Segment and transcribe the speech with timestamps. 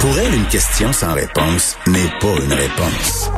[0.00, 3.30] Pour elle, une question sans réponse n'est pas une réponse.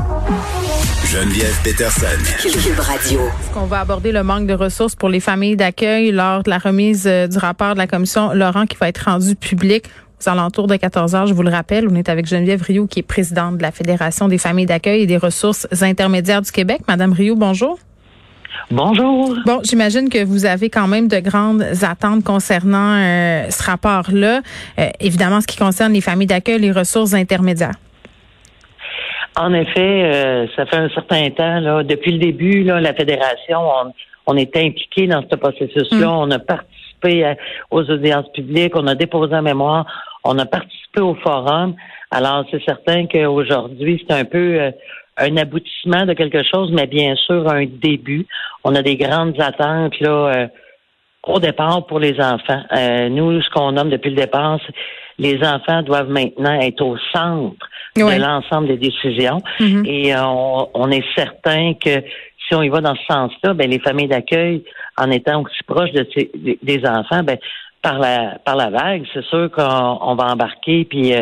[1.07, 2.07] Geneviève Peterson.
[2.41, 3.21] Cube Radio.
[3.21, 6.59] Est-ce qu'on va aborder le manque de ressources pour les familles d'accueil lors de la
[6.59, 9.87] remise euh, du rapport de la commission Laurent qui va être rendu public
[10.25, 11.89] aux alentours de 14 heures, je vous le rappelle.
[11.91, 15.07] On est avec Geneviève Rioux, qui est présidente de la Fédération des familles d'accueil et
[15.07, 16.83] des ressources intermédiaires du Québec.
[16.87, 17.77] Madame Rioux, bonjour.
[18.71, 19.37] Bonjour.
[19.45, 24.41] Bon, j'imagine que vous avez quand même de grandes attentes concernant euh, ce rapport-là.
[24.79, 27.75] Euh, évidemment, ce qui concerne les familles d'accueil, les ressources intermédiaires.
[29.37, 33.61] En effet, euh, ça fait un certain temps, là, depuis le début, là, la Fédération,
[33.61, 33.93] on,
[34.27, 36.11] on était impliqué dans ce processus-là.
[36.11, 37.35] On a participé
[37.71, 39.87] aux audiences publiques, on a déposé un mémoire,
[40.23, 41.75] on a participé au forum.
[42.11, 44.73] Alors, c'est certain qu'aujourd'hui, c'est un peu
[45.19, 48.27] un aboutissement de quelque chose, mais bien sûr un début.
[48.65, 50.47] On a des grandes attentes là euh,
[51.25, 52.63] au départ pour les enfants.
[52.77, 54.75] Euh, nous, ce qu'on nomme depuis le départ, c'est
[55.19, 59.41] les enfants doivent maintenant être au centre de l'ensemble des décisions.
[59.61, 59.87] Mm-hmm.
[59.87, 60.25] Et euh,
[60.75, 62.03] on, est certain que
[62.49, 64.65] si on y va dans ce sens-là, ben les familles d'accueil,
[64.97, 66.07] en étant aussi proches de
[66.63, 67.37] des enfants, ben
[67.83, 71.13] par la par la vague, c'est sûr qu'on va embarquer puis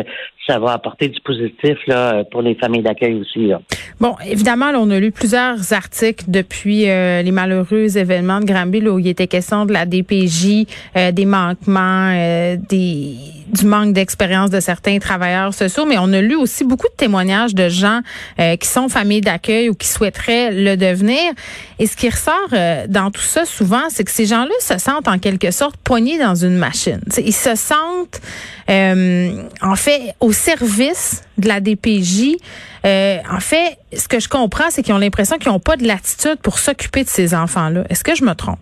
[0.47, 3.47] ça va apporter du positif là, pour les familles d'accueil aussi.
[3.47, 3.61] Là.
[4.01, 8.97] Bon, évidemment, on a lu plusieurs articles depuis euh, les malheureux événements de Granville où
[8.97, 10.65] il était question de la DPJ,
[10.97, 13.15] euh, des manquements, euh, des
[13.51, 17.53] du manque d'expérience de certains travailleurs sociaux, mais on a lu aussi beaucoup de témoignages
[17.53, 17.99] de gens
[18.37, 21.33] qui sont familles d'accueil ou qui souhaiteraient le devenir.
[21.77, 22.47] Et ce qui ressort
[22.87, 26.33] dans tout ça souvent, c'est que ces gens-là se sentent en quelque sorte poignés dans
[26.33, 27.01] une machine.
[27.17, 28.21] ils se sentent
[28.69, 32.37] en fait au service de la DPJ.
[32.85, 35.85] Euh, en fait, ce que je comprends, c'est qu'ils ont l'impression qu'ils n'ont pas de
[35.85, 37.83] latitude pour s'occuper de ces enfants-là.
[37.89, 38.59] Est-ce que je me trompe?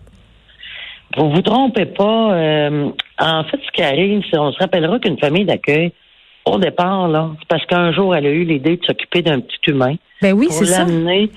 [1.16, 2.32] Vous vous trompez pas.
[2.34, 5.92] Euh, en fait, ce qui arrive, c'est on se rappellera qu'une famille d'accueil,
[6.44, 9.58] au départ, là, c'est parce qu'un jour, elle a eu l'idée de s'occuper d'un petit
[9.70, 9.96] humain.
[10.22, 10.84] Ben oui, c'est ça.
[10.84, 11.30] l'amener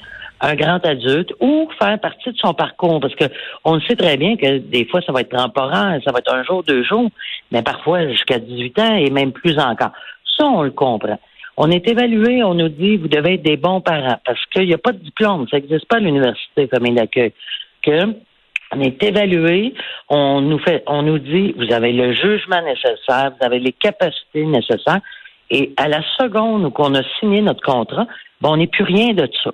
[0.44, 3.26] un grand adulte ou faire partie de son parcours parce que
[3.64, 6.44] on sait très bien que des fois ça va être temporaire, ça va être un
[6.44, 7.10] jour, deux jours,
[7.52, 9.92] mais parfois jusqu'à 18 ans et même plus encore.
[10.38, 11.20] Ça, on le comprend.
[11.56, 14.74] On est évalué, on nous dit, vous devez être des bons parents parce qu'il n'y
[14.74, 17.32] a pas de diplôme, ça n'existe pas à l'université famille d'accueil.
[17.84, 18.16] Que
[18.76, 19.76] on est évalué,
[20.10, 24.46] on nous fait, on nous dit, vous avez le jugement nécessaire, vous avez les capacités
[24.46, 25.02] nécessaires,
[25.52, 28.08] et à la seconde où on a signé notre contrat,
[28.42, 29.52] ben, on n'est plus rien de ça.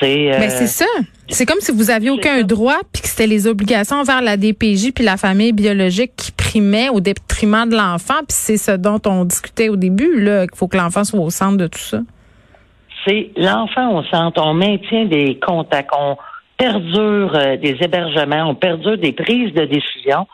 [0.00, 0.86] C'est euh, c'est ça.
[1.28, 4.92] C'est comme si vous aviez aucun droit puis que c'était les obligations envers la DPJ
[4.94, 9.24] puis la famille biologique qui primaient au détriment de l'enfant puis c'est ce dont on
[9.24, 12.00] discutait au début là qu'il faut que l'enfant soit au centre de tout ça.
[13.06, 16.16] C'est l'enfant au centre, on maintient des contacts, on
[16.56, 20.26] perdure euh, des hébergements, on perdure des prises de décision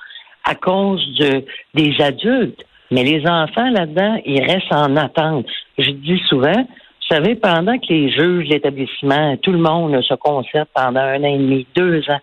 [0.45, 1.45] à cause de
[1.75, 2.65] des adultes.
[2.91, 5.47] Mais les enfants là-dedans, ils restent en attente.
[5.79, 6.67] Je dis souvent,
[7.09, 11.35] vous savez, pendant que les juges, l'établissement, tout le monde se concerte pendant un an
[11.35, 12.21] et demi, deux ans,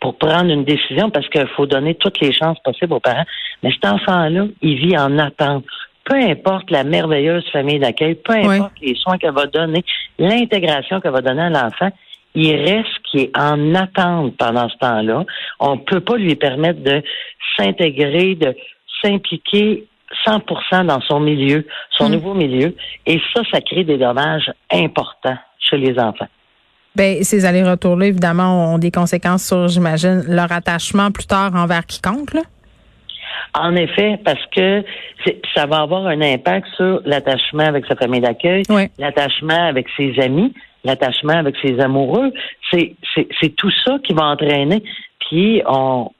[0.00, 3.24] pour prendre une décision parce qu'il faut donner toutes les chances possibles aux parents.
[3.62, 5.64] Mais cet enfant-là, il vit en attente.
[6.04, 9.84] Peu importe la merveilleuse famille d'accueil, peu importe les soins qu'elle va donner,
[10.18, 11.90] l'intégration qu'elle va donner à l'enfant,
[12.34, 15.24] il reste qui est en attente pendant ce temps-là.
[15.58, 17.02] On ne peut pas lui permettre de
[17.56, 18.56] s'intégrer, de
[19.02, 19.86] s'impliquer
[20.26, 22.12] 100% dans son milieu, son mm.
[22.12, 22.74] nouveau milieu.
[23.06, 26.28] Et ça, ça crée des dommages importants chez les enfants.
[26.94, 32.34] Ben, ces allers-retours-là, évidemment, ont des conséquences sur, j'imagine, leur attachement plus tard envers quiconque,
[32.34, 32.42] là?
[33.54, 34.82] En effet, parce que
[35.54, 38.62] ça va avoir un impact sur l'attachement avec sa famille d'accueil,
[38.98, 42.32] l'attachement avec ses amis, l'attachement avec ses amoureux.
[42.70, 44.82] C'est tout ça qui va entraîner.
[45.20, 46.10] Puis on,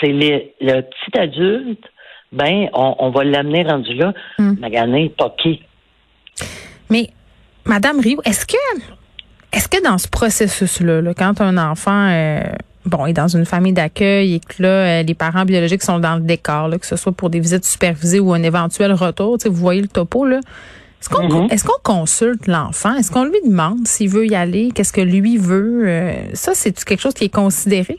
[0.00, 1.84] c'est le petit adulte
[2.32, 4.54] ben, on, va l'amener rendu là, hmm.
[4.60, 5.60] magané, toqué.
[6.90, 7.10] Mais,
[7.64, 8.56] Madame Rio, est-ce que,
[9.52, 12.40] est-ce que dans ce processus-là, quand un enfant, euh,
[12.84, 16.16] bon, est dans une famille d'accueil et que là, euh, les parents biologiques sont dans
[16.16, 19.82] le décor, que ce soit pour des visites supervisées ou un éventuel retour, vous voyez
[19.82, 20.40] le topo, là.
[21.00, 21.52] Est-ce qu'on mm-hmm.
[21.52, 22.94] est qu'on consulte l'enfant?
[22.94, 24.70] Est-ce qu'on lui demande s'il veut y aller?
[24.74, 25.84] Qu'est-ce que lui veut?
[25.86, 27.98] Euh, ça, c'est quelque chose qui est considéré?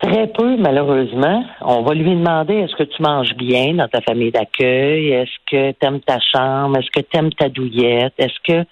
[0.00, 1.44] Très peu, malheureusement.
[1.62, 5.10] On va lui demander est-ce que tu manges bien dans ta famille d'accueil?
[5.10, 6.78] Est-ce que tu aimes ta chambre?
[6.78, 8.14] Est-ce que tu aimes ta douillette?
[8.18, 8.66] Est-ce que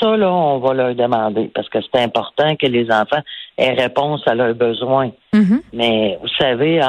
[0.00, 3.20] ça, là, on va leur demander parce que c'est important que les enfants
[3.58, 5.10] aient réponse à leurs besoins.
[5.34, 5.60] Mm-hmm.
[5.72, 6.80] Mais vous savez,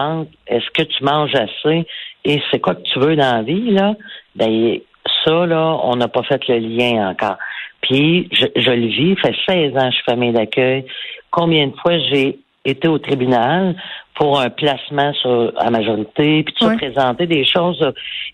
[0.47, 1.85] est-ce que tu manges assez?
[2.23, 3.95] Et c'est quoi que tu veux dans la vie, là?
[4.35, 4.79] Ben,
[5.25, 7.37] ça, là, on n'a pas fait le lien encore.
[7.81, 10.85] Puis, je, je le vis, fait 16 ans que je suis famille d'accueil.
[11.31, 13.75] Combien de fois j'ai été au tribunal
[14.15, 17.83] pour un placement sur, à majorité, puis de se présenter des choses,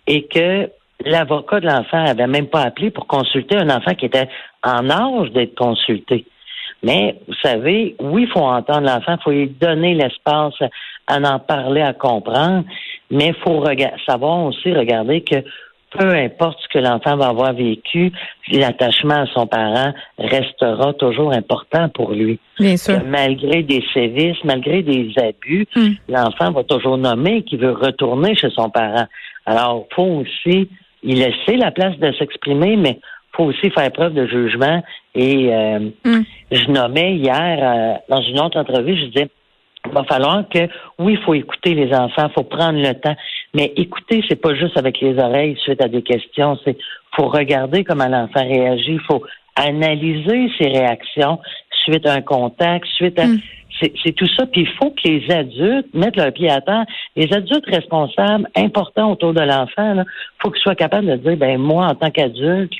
[0.05, 0.69] et que
[1.05, 4.27] l'avocat de l'enfant avait même pas appelé pour consulter un enfant qui était
[4.63, 6.25] en âge d'être consulté.
[6.83, 10.55] Mais vous savez, oui, il faut entendre l'enfant, il faut lui donner l'espace
[11.07, 12.65] à en parler, à comprendre,
[13.09, 13.63] mais il faut
[14.05, 15.43] savoir aussi regarder que
[15.91, 18.11] peu importe ce que l'enfant va avoir vécu,
[18.51, 22.39] l'attachement à son parent restera toujours important pour lui.
[22.59, 23.01] Bien sûr.
[23.05, 25.93] malgré des sévices, malgré des abus, hmm.
[26.09, 29.07] l'enfant va toujours nommer qu'il veut retourner chez son parent.
[29.45, 30.69] Alors, il faut aussi
[31.03, 32.99] y laisser la place de s'exprimer, mais
[33.33, 34.83] faut aussi faire preuve de jugement.
[35.15, 36.23] Et euh, hmm.
[36.51, 39.29] je nommais hier, euh, dans une autre entrevue, je disais,
[39.85, 40.67] il va falloir que,
[40.99, 43.15] oui, il faut écouter les enfants, il faut prendre le temps.
[43.57, 46.77] Mais écouter, c'est pas juste avec les oreilles suite à des questions, c'est
[47.15, 49.23] faut regarder comment l'enfant réagit, il faut
[49.55, 51.39] analyser ses réactions
[51.83, 53.39] suite à un contact, suite à hmm.
[53.81, 54.45] c'est tout ça.
[54.45, 56.85] Puis il faut que les adultes mettent leur pied à terre.
[57.15, 60.05] Les adultes responsables, importants autour de l'enfant, il
[60.39, 62.73] faut qu'ils soient capables de dire, ben moi, en tant qu'adulte,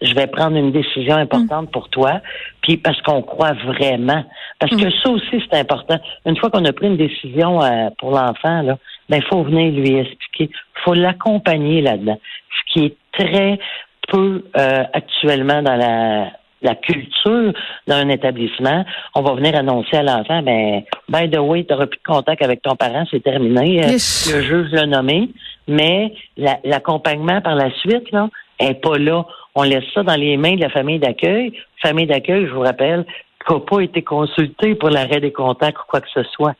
[0.00, 2.20] je vais prendre une décision importante pour toi,
[2.62, 4.24] puis parce qu'on croit vraiment.
[4.58, 4.92] Parce que mm.
[5.02, 5.98] ça aussi, c'est important.
[6.24, 8.78] Une fois qu'on a pris une décision euh, pour l'enfant, là,
[9.12, 10.50] ben, il faut venir lui expliquer.
[10.54, 12.18] Il faut l'accompagner là-dedans.
[12.50, 13.58] Ce qui est très
[14.08, 16.30] peu euh, actuellement dans la
[16.64, 17.52] la culture
[17.88, 18.84] d'un établissement,
[19.16, 22.40] on va venir annoncer à l'enfant, ben, by the way, tu n'auras plus de contact
[22.40, 23.84] avec ton parent, c'est terminé.
[23.84, 25.30] Euh, le juge l'a nommé,
[25.66, 28.28] mais l'accompagnement par la suite, là,
[28.60, 29.24] est pas là
[29.54, 31.52] on laisse ça dans les mains de la famille d'accueil.
[31.82, 33.04] Famille d'accueil, je vous rappelle,
[33.46, 36.54] qui n'a pas été consultée pour l'arrêt des contacts ou quoi que ce soit.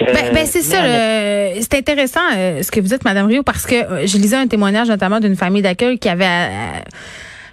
[0.00, 0.82] Ben, ben c'est ça.
[0.82, 4.46] c'est intéressant euh, ce que vous dites, Madame Rio, parce que euh, je lisais un
[4.46, 6.80] témoignage notamment d'une famille d'accueil qui avait euh,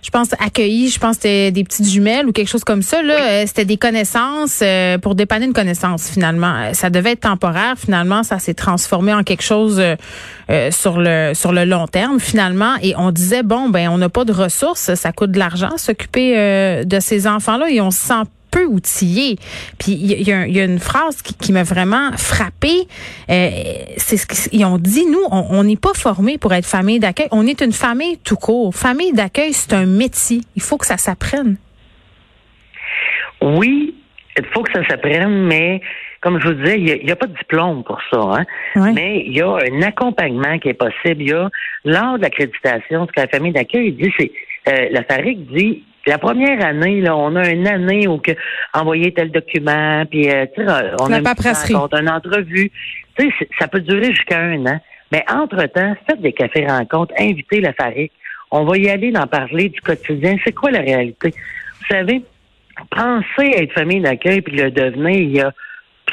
[0.04, 3.02] je pense, accueilli, je pense c'était des petites jumelles ou quelque chose comme ça.
[3.02, 6.54] Là, euh, c'était des connaissances euh, pour dépanner une connaissance finalement.
[6.56, 7.76] Euh, ça devait être temporaire.
[7.78, 9.82] Finalement, ça s'est transformé en quelque chose
[10.72, 12.76] sur le sur le long terme finalement.
[12.82, 16.84] Et on disait bon ben on n'a pas de ressources, ça coûte de l'argent s'occuper
[16.86, 18.24] de ces enfants là et on se sent
[18.54, 19.38] peu outillé.
[19.80, 22.88] Puis il y, a une phrase qui, m'a vraiment frappée.
[23.30, 23.50] Euh,
[23.98, 25.06] c'est ce qu'ils ont dit.
[25.06, 27.28] Nous, on n'est pas formé pour être famille d'accueil.
[27.32, 28.74] On est une famille tout court.
[28.74, 30.42] Famille d'accueil, c'est un métier.
[30.56, 31.58] Il faut que ça s'apprenne.
[33.42, 33.96] Oui,
[34.38, 35.82] il faut que ça s'apprenne, mais
[36.22, 38.20] comme je vous disais, il n'y a, pas de diplôme pour ça.
[38.20, 38.94] Hein?
[38.94, 41.22] Mais il y a un accompagnement qui est possible.
[41.22, 41.50] Il y a,
[41.84, 44.32] lors de l'accréditation, ce que la famille d'accueil dit, c'est,
[44.70, 48.32] euh, la FARIC dit, la première année, là, on a une année où que
[48.74, 50.46] envoyer tel document, puis euh,
[51.00, 51.28] on a une,
[52.00, 52.72] une entrevue.
[53.18, 54.80] Tu sais, ça peut durer jusqu'à un an.
[55.12, 58.12] Mais entre-temps, faites des cafés rencontres, invitez la FARIC.
[58.52, 60.36] On va y aller d'en parler du quotidien.
[60.44, 61.30] C'est quoi la réalité?
[61.80, 62.24] Vous savez,
[62.90, 65.54] penser à être famille d'accueil puis le devenir, il y a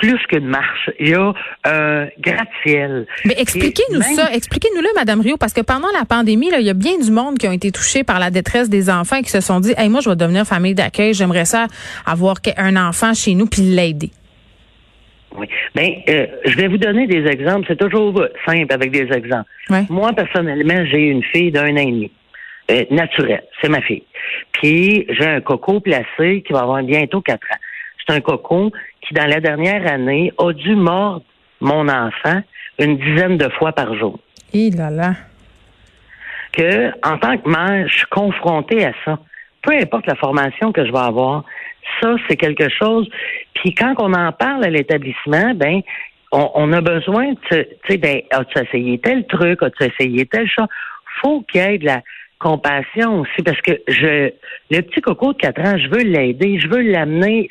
[0.01, 0.91] plus qu'une marche.
[0.99, 1.33] Il y a
[1.65, 3.07] un gratte-ciel.
[3.25, 4.33] Mais expliquez-nous ça.
[4.33, 7.47] Expliquez-nous-le, Madame Rio, parce que pendant la pandémie, il y a bien du monde qui
[7.47, 10.01] ont été touchés par la détresse des enfants et qui se sont dit, hey, moi,
[10.01, 11.15] je vais devenir famille d'accueil.
[11.15, 11.67] J'aimerais ça
[12.07, 14.11] avoir un enfant chez nous puis l'aider.
[15.37, 15.47] Oui.
[15.75, 17.67] Bien, euh, je vais vous donner des exemples.
[17.69, 19.49] C'est toujours simple avec des exemples.
[19.89, 22.11] Moi, personnellement, j'ai une fille d'un an et demi.
[22.71, 23.43] Euh, naturelle.
[23.61, 24.05] C'est ma fille.
[24.53, 27.59] Puis, j'ai un coco placé qui va avoir bientôt quatre ans.
[28.07, 28.71] C'est un coco
[29.11, 31.25] qui, dans la dernière année, a dû mordre
[31.61, 32.43] mon enfant
[32.79, 34.19] une dizaine de fois par jour.
[34.55, 35.15] Et là là.
[36.53, 39.19] Que, en tant que mère, je suis confrontée à ça.
[39.63, 41.45] Peu importe la formation que je vais avoir,
[42.01, 43.09] ça, c'est quelque chose.
[43.55, 45.83] Puis quand on en parle à l'établissement, ben,
[46.33, 50.69] on, a besoin, tu sais, ben, as-tu essayé tel truc, as-tu essayé tel chose?
[51.21, 52.03] Faut qu'il y ait de la
[52.39, 54.31] compassion aussi, parce que je,
[54.71, 57.49] le petit coco de 4 ans, je veux l'aider, je veux l'amener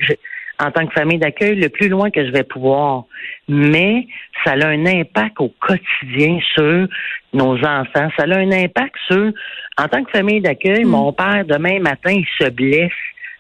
[0.60, 3.06] en tant que famille d'accueil le plus loin que je vais pouvoir.
[3.48, 4.08] Mais
[4.44, 6.88] ça a un impact au quotidien sur
[7.34, 8.10] nos enfants.
[8.18, 9.32] Ça a un impact sur,
[9.78, 10.90] en tant que famille d'accueil, mm.
[10.90, 12.92] mon père, demain matin, il se blesse.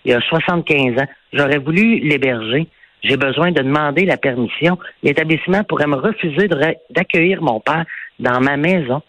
[0.06, 1.08] Il a 75 ans.
[1.34, 2.68] J'aurais voulu l'héberger.
[3.04, 4.78] J'ai besoin de demander la permission.
[5.04, 6.48] L'établissement pourrait me refuser
[6.90, 7.86] d'accueillir mon père
[8.20, 9.02] dans ma maison.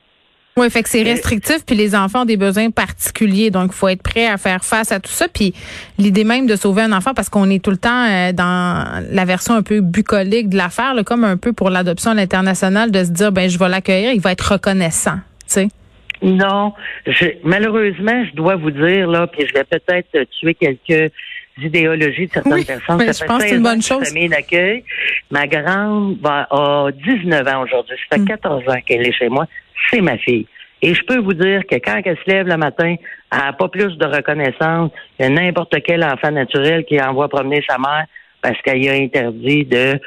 [0.60, 3.88] Oui, fait que c'est restrictif, puis les enfants ont des besoins particuliers, donc il faut
[3.88, 5.26] être prêt à faire face à tout ça.
[5.26, 5.54] Puis
[5.96, 9.24] l'idée même de sauver un enfant, parce qu'on est tout le temps euh, dans la
[9.24, 13.10] version un peu bucolique de l'affaire, comme un peu pour l'adoption à l'international, de se
[13.10, 15.68] dire, ben je vais l'accueillir, il va être reconnaissant, tu sais.
[16.20, 16.74] Non,
[17.42, 21.10] malheureusement, je dois vous dire là, puis je vais peut-être tuer quelques
[21.58, 22.98] idéologies de certaines personnes.
[22.98, 24.06] Mais je pense que c'est une bonne chose.
[24.06, 24.84] Famille d'accueil.
[25.30, 27.96] Ma grande va, a 19 ans aujourd'hui.
[28.10, 28.70] Ça fait 14 mm.
[28.70, 29.46] ans qu'elle est chez moi
[29.90, 30.46] c'est ma fille.
[30.82, 32.94] Et je peux vous dire que quand elle se lève le matin,
[33.32, 37.76] elle n'a pas plus de reconnaissance que n'importe quel enfant naturel qui envoie promener sa
[37.78, 38.06] mère
[38.42, 40.00] parce qu'elle a interdit de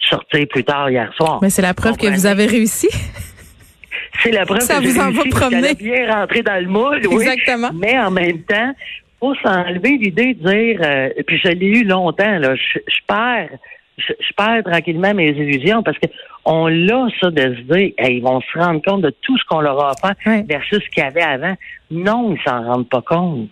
[0.00, 1.38] sortir plus tard hier soir.
[1.40, 2.88] Mais c'est la preuve que vous avez réussi.
[4.22, 5.74] C'est la preuve ça que vous en réussi, va promener.
[5.74, 7.22] bien rentrer dans le moule, oui.
[7.22, 7.70] Exactement.
[7.74, 8.72] Mais en même temps,
[9.20, 13.58] faut s'enlever l'idée de dire, euh, puis je l'ai eu longtemps, là, je, je perds,
[13.98, 16.06] je, je, perds tranquillement mes illusions parce que
[16.44, 19.60] on l'a ça de se dire, ils vont se rendre compte de tout ce qu'on
[19.60, 21.54] leur a offert versus ce qu'il y avait avant.
[21.90, 23.50] Non, ils s'en rendent pas compte.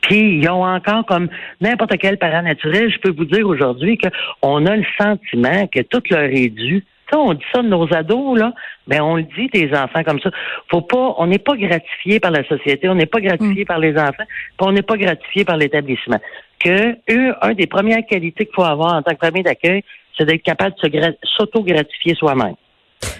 [0.00, 1.28] Puis ils ont encore comme
[1.60, 3.98] n'importe quel parent naturel, je peux vous dire aujourd'hui
[4.42, 6.84] qu'on a le sentiment que tout leur est dû.
[7.10, 8.52] Ça, on dit ça de nos ados, là,
[8.86, 10.30] mais on le dit des enfants comme ça.
[10.70, 13.92] Faut pas, on n'est pas gratifié par la société, on n'est pas gratifié par les
[13.96, 16.18] enfants, puis on n'est pas gratifié par l'établissement.
[16.64, 19.82] Que eux, des premières qualités qu'il faut avoir en tant que famille d'accueil,
[20.16, 22.54] c'est d'être capable de s'auto-gratifier soi-même.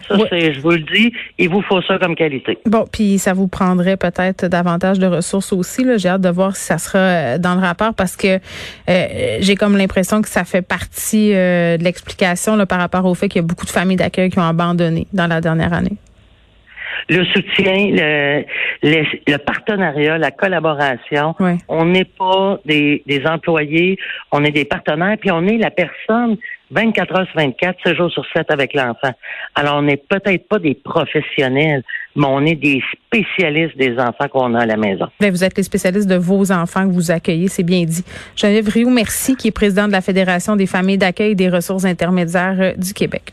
[0.09, 2.59] Ça, c'est, je vous le dis, il vous faut ça comme qualité.
[2.67, 5.85] Bon, puis ça vous prendrait peut-être davantage de ressources aussi.
[5.85, 5.97] là.
[5.97, 8.39] J'ai hâte de voir si ça sera euh, dans le rapport parce que
[8.89, 13.29] euh, j'ai comme l'impression que ça fait partie euh, de l'explication par rapport au fait
[13.29, 15.97] qu'il y a beaucoup de familles d'accueil qui ont abandonné dans la dernière année.
[17.09, 18.45] Le soutien,
[18.83, 21.35] le, partenariat, la collaboration.
[21.69, 23.99] On n'est pas des, des employés,
[24.33, 26.37] on est des partenaires, puis on est la personne
[26.71, 29.13] 24 heures sur 24, 7 jours sur 7 avec l'enfant.
[29.55, 31.83] Alors, on n'est peut-être pas des professionnels,
[32.17, 35.07] mais on est des spécialistes des enfants qu'on a à la maison.
[35.21, 38.05] Ben, vous êtes les spécialistes de vos enfants que vous accueillez, c'est bien dit.
[38.37, 41.85] Geneviève Rioux, merci, qui est présidente de la Fédération des familles d'accueil et des ressources
[41.85, 43.33] intermédiaires euh, du Québec.